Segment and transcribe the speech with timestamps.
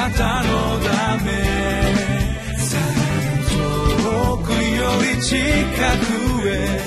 [0.00, 1.30] なたのため
[3.44, 4.56] 遠くよ
[5.14, 6.80] り近くへ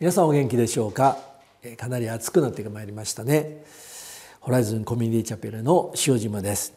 [0.00, 1.18] 皆さんお元気でしょうか？
[1.76, 3.66] かなり暑くなってまいりましたね。
[4.40, 6.72] ホライズンコミュニティチャペルの塩島です。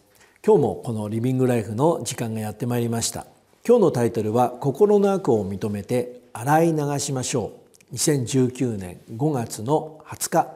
[0.46, 3.26] 今日もこのリビングライフの時間がやってまいりました。
[3.66, 7.54] 今日のタイトルは心の悪を認めて洗い流しましょ
[7.92, 7.96] う。
[7.96, 10.48] 2019年5月の20日。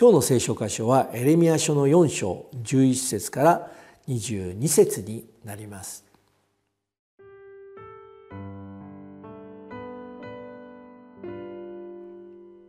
[0.00, 3.70] 今日の聖書箇所はエレミア書の4章11節から
[4.08, 6.02] 22節になります。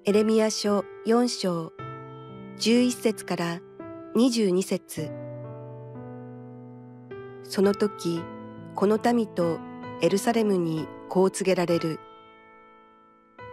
[0.04, 1.72] エレミア書4章
[2.58, 3.62] 11節から
[4.18, 5.10] 22節。
[7.46, 8.22] その時
[8.76, 9.60] この民と
[10.02, 12.02] エルサレムにこう告げられる。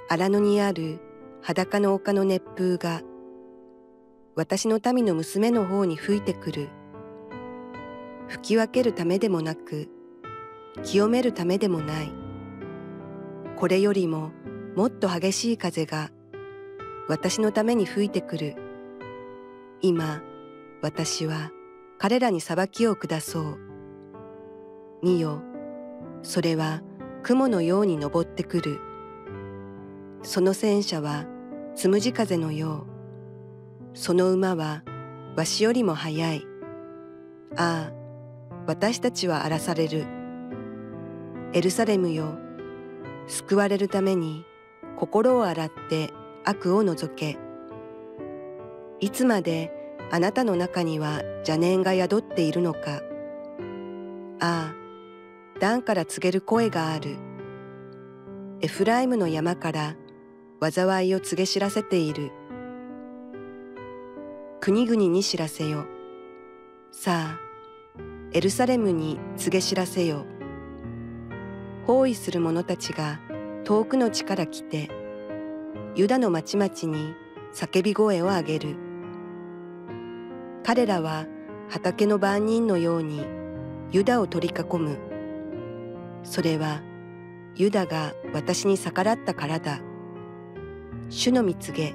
[0.09, 1.01] 荒野にある
[1.43, 3.03] 裸の丘の熱風が
[4.37, 6.69] 私の民の娘の方に吹いてくる
[8.29, 9.89] 吹き分けるためでもなく
[10.83, 12.13] 清めるためでもない
[13.57, 14.33] これよりも
[14.77, 16.11] もっと激しい風が
[17.07, 18.57] 私のために吹いてくる。
[19.83, 20.23] 今、
[20.81, 21.51] 私は
[21.99, 23.59] 彼らに裁きを下そう。
[25.03, 25.43] 見よ、
[26.23, 26.83] それは
[27.23, 28.81] 雲のように登ってくる。
[30.25, 31.27] その戦車は
[31.77, 32.87] つむじ風のよ
[33.93, 33.97] う。
[33.97, 34.83] その馬は
[35.37, 36.47] わしよりも速い。
[37.57, 37.93] ああ、
[38.67, 40.07] 私たちは荒らされる。
[41.53, 42.39] エルサレムよ、
[43.27, 44.47] 救われるために
[44.97, 46.11] 心を洗って
[46.43, 47.37] 悪を除け。
[49.01, 49.73] いつまで
[50.11, 53.03] あなたの中には邪念が宿っているのか。
[54.41, 54.75] ああ、
[55.61, 57.17] 段から告げる声がある。
[58.63, 59.97] エフライムの山から
[60.71, 62.33] 災いを告げ知らせている。
[64.61, 65.87] 国々に知らせよ。
[66.91, 67.41] さあ、
[68.33, 70.25] エルサレムに告げ知らせよ。
[71.87, 73.21] 包囲する者たちが
[73.65, 74.91] 遠くの地から来て、
[75.95, 77.15] ユダの町々に
[77.53, 78.77] 叫び声を上げる。
[80.65, 81.27] 彼らは
[81.69, 83.25] 畑の番人のように
[83.93, 84.99] ユダを取り囲む。
[86.23, 86.83] それは
[87.55, 89.81] ユダが私に逆らったからだ。
[91.09, 91.95] 主の見告げ。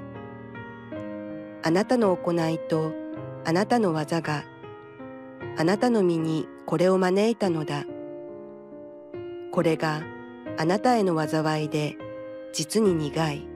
[1.62, 2.92] あなたの行いと
[3.44, 4.44] あなたの技が
[5.56, 7.84] あなたの身にこれを招いたのだ。
[9.52, 10.02] これが
[10.56, 11.96] あなたへの災いで
[12.52, 13.46] 実に苦い。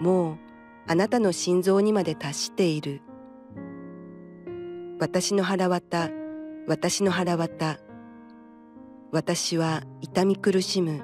[0.00, 0.38] もう
[0.86, 3.00] あなたの心臓にまで達している。
[5.00, 6.10] 私の腹渡、
[6.66, 7.78] 私の腹渡。
[9.12, 11.02] 私は痛み苦しむ。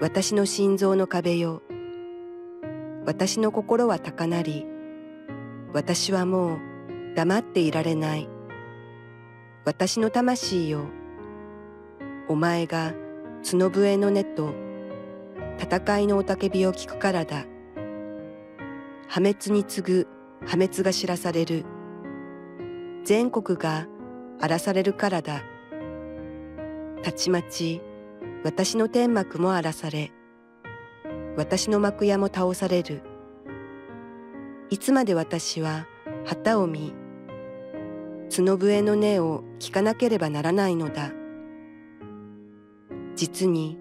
[0.00, 1.62] 私の心臓の壁よ。
[3.10, 4.66] 私の心は高鳴り。
[5.72, 6.58] 私はもう
[7.16, 8.28] 黙っていられない。
[9.64, 10.84] 私の魂よ。
[12.28, 12.94] お前が
[13.42, 14.54] 角笛の音と
[15.58, 17.46] 戦いの雄たけびを聞くからだ。
[19.08, 20.08] 破滅に次ぐ
[20.46, 21.64] 破滅が知らされる。
[23.02, 23.88] 全国が
[24.38, 25.42] 荒らされるからだ。
[27.02, 27.80] たちまち
[28.44, 30.12] 私の天幕も荒らされ、
[31.36, 33.02] 私の幕屋も倒される。
[34.70, 35.86] いつまで私は
[36.24, 36.92] 旗を見、
[38.30, 41.12] 角笛の音を聞かなければならないのだ。
[43.16, 43.78] 実に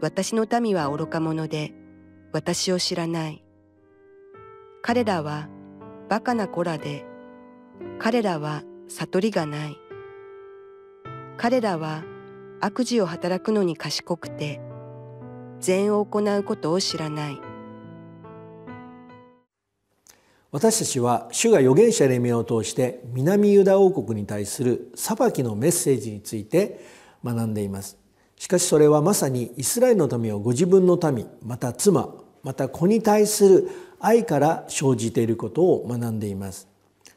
[0.00, 1.72] 私の民は愚か者で
[2.32, 3.44] 私を知らない。
[4.82, 5.48] 彼らは
[6.08, 7.04] バカな子らで、
[7.98, 9.76] 彼らは悟りがない。
[11.36, 12.04] 彼らは
[12.60, 14.60] 悪事を働くのに賢くて、
[15.60, 17.40] 善を行うことを知らない。
[20.50, 26.80] 私たちは主が預言者レミアを通して南ユダ王国に対する裁きのメッセージについて
[27.22, 27.98] 学んでいます。
[28.38, 32.08] しかしそれはまさにイスラエルの民をご自分の民また妻
[32.42, 33.70] また子に対する
[34.00, 36.68] 愛から生じていることを学んでいます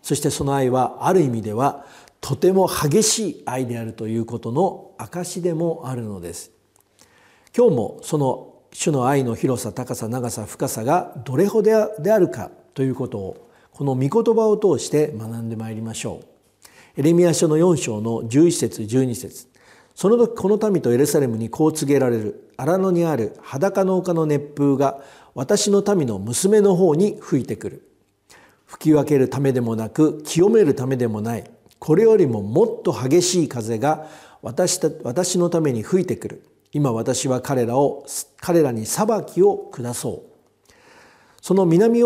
[0.01, 1.85] そしてその愛はある意味では
[2.19, 6.51] とても激しい愛であるということの証でもあるのです
[7.55, 16.25] 今日もその主の愛の広さ高さ長さ深さがどれほどであるかということをこの御言葉を通して学んでまいりましょう。
[16.95, 19.47] エレミア書の4章の11節12節。
[19.95, 22.53] その時この民とエルサレムにこう告げられる。
[22.55, 25.01] 荒野にある裸の丘の熱風が
[25.33, 27.87] 私の民の娘の方に吹いてくる。
[28.65, 31.43] 吹き分けるためでもなく清めるためでもない。
[31.79, 34.07] これよりももっと激しい風が
[34.41, 36.43] 私た私のために吹いてくる。
[36.71, 38.05] 今私は彼らを
[38.39, 40.71] 彼らに裁きを下そう。
[41.41, 42.01] その南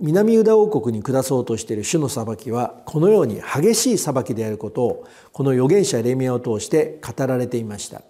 [0.00, 8.02] 南ユダ王国に下そうとしている主の裁きはこのように激しい裁きであることをこの預言者レミアを通して語られていました。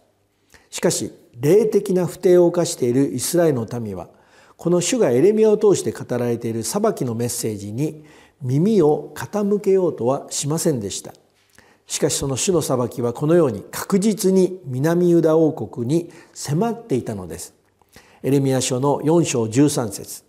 [0.71, 4.09] しかし霊的な不定を犯しているイスラエルの民は
[4.57, 8.05] この主がエレミアを通して語られている裁きのメッセージに
[8.43, 11.15] 耳を傾けようとはしませんでした。
[11.89, 17.55] しかしその主の裁きはこのように確実に南ユダ王国に迫っていたのです。
[18.23, 20.23] エレミア書の4章13節。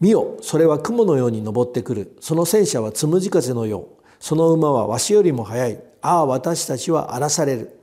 [0.00, 2.16] 見よそれは雲のように登ってくる。
[2.20, 4.04] その戦車はつむじ風のよう。
[4.20, 5.82] その馬はわしよりも速い。
[6.02, 7.78] ああ私たちは荒らされる。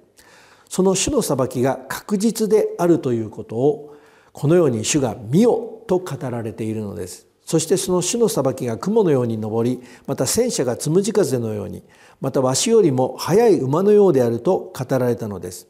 [0.69, 3.97] その主の裁きが確実であるということを
[4.31, 7.28] このように主が見よと語られているのです。
[7.49, 11.81] そしてその主の裁きが雲のように登りまた戦車がつむじ風のように
[12.21, 15.67] またわしよりも速い馬のようであると語られたのです。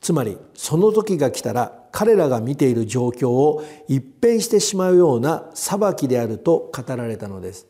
[0.00, 7.66] つまりその時が来たら彼らが見ている状況を一変してしまうような裁きであると語られたのです。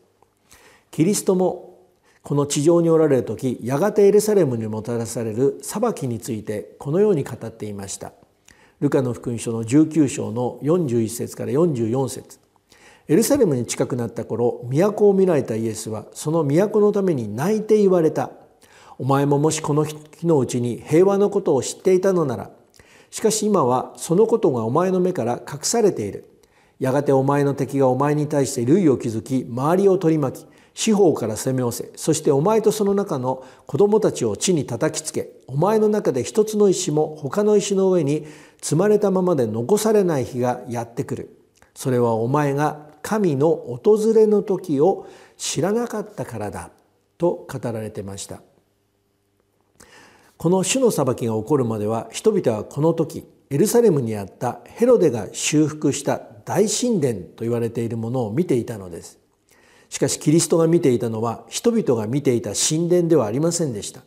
[0.93, 1.81] キリストも
[2.23, 8.13] この地上におられる時やがてエルサレムにもたらされる裁きについてこのように語っていました。
[8.79, 12.42] ルカの福音書の19章の41節から44節。
[13.09, 18.31] エルサレムに近くなった頃都を見られたイエスはその都のために泣いて言われた。
[18.99, 19.97] お前ももしこの日
[20.27, 22.51] のうちに平和のことを知っていたのなら
[23.11, 26.29] しかし今はそのことがお前の目から隠されている。
[26.79, 38.27] やがてお前の敵がお前に対して類を築き周りを取り巻き四方から攻め寄せそしてお前とその中の子供たちを地に叩きつけお前の中で一つの石も他の石の上に
[38.61, 41.37] 積まれたままで残されない日がやってくる。
[41.75, 45.07] それはお前が神の訪れの時を
[45.37, 46.71] 知らなかったからだ
[47.19, 48.43] と語られてました。
[50.37, 59.19] この主の裁きが起こるまでは人々はこの時エルサレムにあったヘロデが修復した大神殿と言われているものを見ていたのです。
[59.89, 64.03] しかしキリストが見ていたのは人々が見ていた神殿ではありませんでした。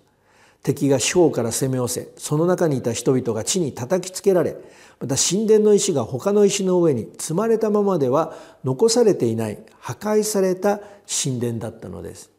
[0.65, 4.57] 敵が四方から攻め寄せその中にいた人々が地に叩きつけられ
[4.99, 8.33] また神殿の石が他の石の上に積まれたままでは
[8.63, 12.31] 残されていない破壊された神殿だったのです。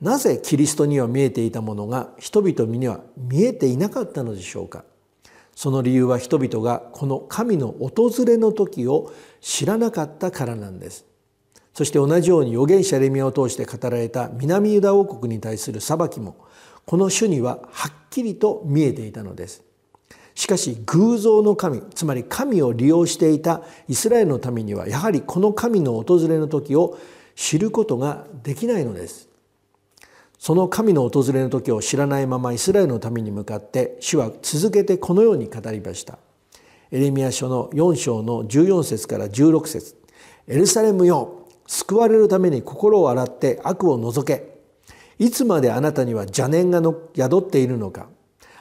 [0.00, 4.84] なぜキリストには見えていたものが人々には見えていなかったのでしょうか。
[5.54, 11.04] その理由は人々がこの神の訪れの時を知らなかったからなんです。
[11.74, 16.36] そして同じように預言者レミアを通して語られた南ユダ王国に対する裁きも
[16.88, 19.62] この主にははっきりと見えていたのです。
[20.34, 26.96] しかし偶像の神つまり神を利用していたイスラエルの民にはやはりこの神の訪れの時を
[27.34, 29.28] 知ることができないのです。
[30.38, 36.18] その神の訪れの時を知らないままイスラエルの民に向かって主は続けてこのように語りました。
[36.90, 39.94] エレミア書の4章の14節から16節。
[40.46, 44.57] エルサレムよ救われるために心を洗って悪を除け。
[45.18, 48.08] いつまであなたには邪念がの宿っているのか。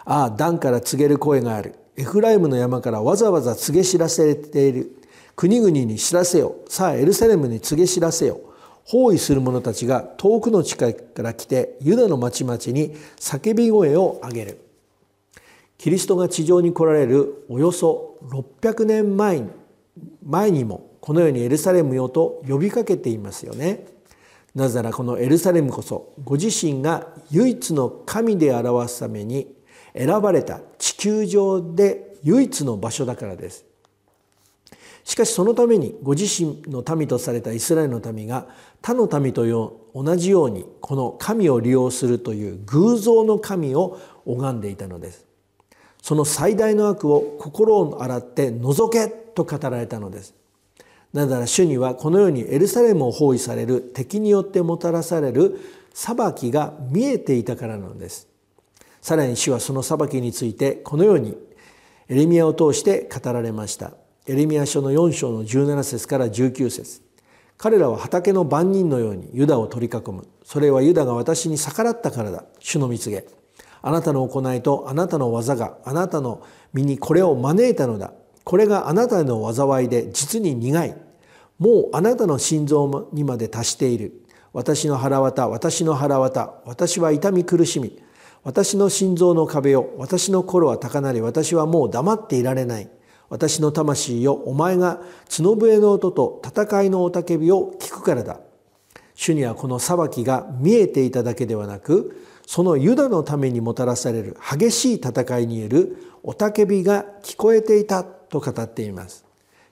[0.05, 1.75] ああ段から告げる声がある。
[1.95, 4.97] エフライムの山からわざわざ告げ知らせている。
[5.35, 8.39] 国々に知らせよさあエルサレムに告げ知らせよ
[8.85, 14.59] 包囲する者たちが遠くの地下から来てユダの町々に叫び声を上げる。
[15.77, 19.43] キリストが地上に来られるおよそ600年前
[20.25, 23.85] 前にもこのようにエルサレムよと呼びかけていますよね。
[24.57, 29.55] なぜならこのエルサレムこそご自身が唯一の神で表すために
[29.95, 33.65] 選ばれた地球上で唯一の場所だからです。
[35.03, 38.47] しかしそのためにご自身の民とされたイスラエルの民が
[38.81, 39.45] 他の民と
[39.93, 45.27] 同じようにこの神を利用するという偶像の神を拝んでいたのです。
[46.01, 50.33] その最大の悪を心を洗って除けと語られたのです。
[51.17, 55.59] なぜなら主にはこのようにエルサレムを包囲される敵によってもたらされる
[55.91, 58.27] 裁きが見えていたからなのです。
[59.01, 61.35] さらに主はその裁きについてこのように
[62.07, 63.93] エレミアを通して語られました。
[64.27, 67.01] エレミア書の4章の17節から19節。
[67.57, 70.27] 彼らは畑の番人のようにユダを取り囲む。
[70.43, 72.43] それはユダが私に逆らったからだ。
[72.59, 73.25] 主の蜜げ。
[73.81, 76.43] あなたの行いとあなたの技があなたの
[76.73, 78.13] 身にこれを招いたのだ。
[78.43, 81.06] これがあなたの災いで実に苦い。
[81.59, 84.23] もうあなたの心臓にまで達している。
[84.53, 88.01] 私の腹渡私の腹渡私は痛み苦しみ。
[88.43, 92.89] 私の心臓の壁を私の心は高鳴り私はもう黙っていられない。
[93.29, 98.39] 私の魂よお前が角笛の音と戦いの雄たけびを聞くからだ。
[99.15, 109.26] 主にはこの裁きが見えていただけではなくそのユダのためにもたらされる激しい戦いによる雄たけびが聞こえていたと語っています。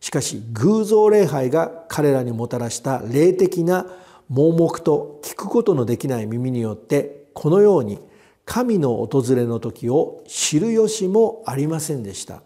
[0.06, 3.88] しかし偶像礼拝が彼らにもたらした霊的な
[4.30, 7.98] 盲目と聞くことのできない耳によってこのように
[8.46, 12.44] 神の訪れの時を知る由もありませんでした。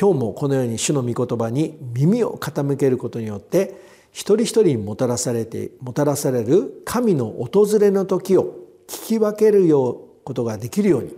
[0.00, 3.74] 今日もこのように主の御言葉に耳を傾けることによって
[4.12, 8.54] 一人一人にもたらされてもたらされる神の訪れの時を
[8.86, 11.16] 聞き分けるようことができるように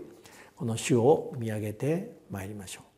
[0.56, 2.89] この主を見上げてまいりましょう。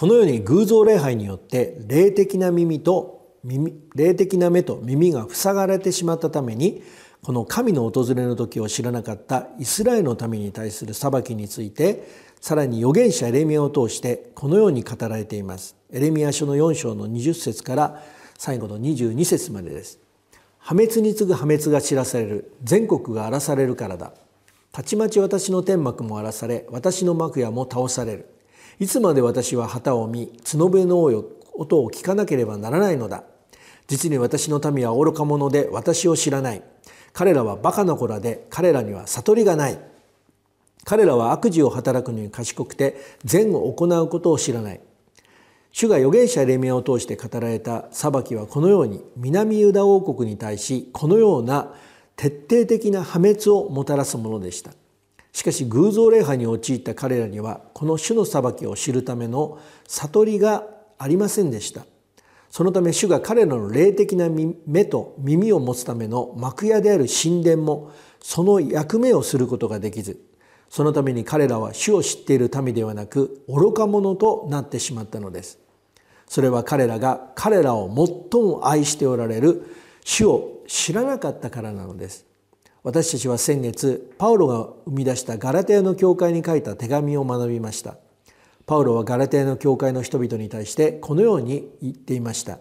[0.00, 6.82] このように偶像礼拝によって霊的な耳と耳霊的な目と耳が塞がれてしまったために
[7.22, 12.08] この神の訪れの時を知らなかったイスラエルの民に対する裁きについて
[12.40, 15.76] さらに預言者エレミアを通してこのように語られています。
[15.92, 18.02] エレミア書の4章の20節から
[18.38, 20.00] 最後の22節までです。
[20.60, 24.14] 破滅に次ぐ破滅が知らされる全国が荒らされるからだ。
[24.72, 28.39] たちまち私の天幕も荒らされ私の幕屋も倒される。
[28.80, 33.24] いつまで私は旗を見角笛の音を聞かなければならないのだ。
[33.88, 36.62] 実に私の民は愚か者で私を知らない。
[37.12, 39.78] 彼らはバカな子らで彼らには悟りがない。
[40.84, 44.80] 彼らは悪事を働くのに賢くて善を行うことを知らない。
[45.72, 51.74] 主が預言者レミアを通して語られた裁きはこのように南ユダ王国に対しこのような
[52.16, 54.72] 徹底的な破滅をもたらすものでした。
[55.32, 60.66] しかし偶像礼拝に陥った彼らにはこの主の裁きを知るための悟りが
[60.98, 61.86] ありませんでした。
[62.50, 64.28] そのため主が彼らの霊的な
[64.66, 70.20] 目と耳を持つための幕屋である神殿もその役目をすることができず
[70.68, 75.58] そのために彼らは主を知っている民ではなく愚か者となってしまったのです。
[76.26, 77.88] それは彼らが彼らを
[78.32, 79.64] 最も愛しておられる
[80.04, 82.24] 主を知らなかったからなのです。
[82.82, 87.96] 私たちは先月パウロが生み出したガラテヤの教会に書いた手紙を学びました。
[88.64, 92.58] パウロはガラテヤの教会の人々に対してこのように言っていました。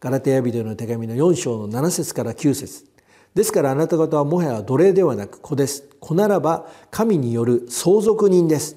[0.00, 2.86] ガラテヤ人の手紙の4章の7節から9節。
[3.34, 5.84] ですからあなた方はもはや奴隷ではなく子です。
[6.00, 8.76] 子ならば神による相続人です。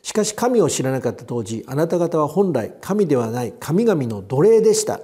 [0.00, 5.00] しかし神を知らなかった当時あなた方は本来神ではない神々の奴隷でした。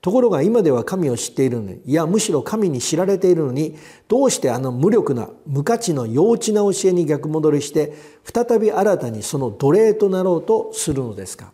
[0.00, 3.76] ところが今では神を知っているのにいやむしろ神に知られているのに
[4.08, 7.92] どうしてあの無力な無価値の幼稚な教えに逆戻りして
[8.24, 11.52] 再び新たにその奴隷となろうとするのですか？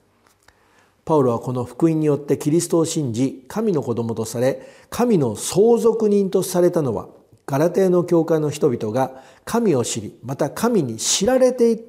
[1.04, 7.08] パウロはこの福音によってキリストを信じ神の子供とされ神の相続人とされたのは
[7.46, 11.84] ガラテヤの教会の人々が神を知りまた神に知られて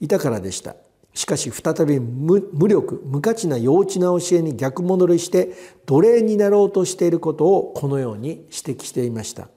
[0.00, 0.76] いたからでした。
[1.14, 5.52] しかし再び無力無価値な幼稚な教えに逆戻りして
[5.86, 9.48] 奴隷になろうとしていることをこのように指摘していました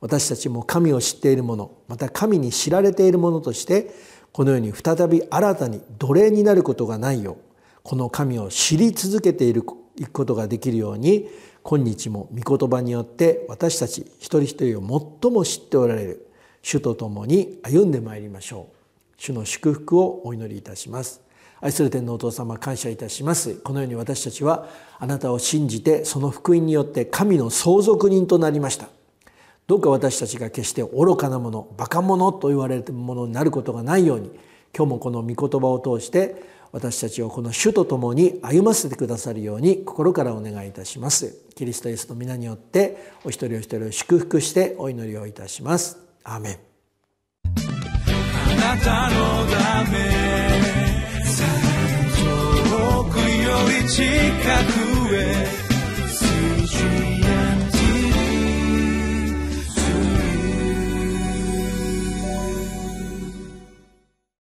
[0.00, 3.90] 私たちも神を知っている者また神に知られている者として
[4.32, 7.36] このように再び新たに奴隷になることがないよう
[7.82, 9.64] この神を知り続けていく
[10.12, 11.28] ことができるように
[11.62, 16.30] 今日も御言葉によって私たち一人一人を最も知っておられる
[16.62, 18.79] 主と共に歩んでまいりましょう。
[19.20, 21.20] 主の祝福をお祈りいたします。
[21.60, 23.56] 愛する天皇お父様感謝いたします。
[23.56, 24.66] このように私たちは
[24.98, 28.88] あなたを信じてその福音によって神の相続人となりました。
[29.66, 34.30] どうか私たちが決して愚かなものバカ者と言われるものになることがないように
[34.74, 41.36] 今日もこの御言葉を通して私たちをこの主と共に歩ませてくださるように心からお願いいたします。
[41.54, 45.98] キリストイエスの皆によってお一人お一人を祝福してお祈りをいたします。
[46.24, 46.69] アーメン。
[48.60, 49.96] なたのため。
[52.18, 54.89] 遠くより近く。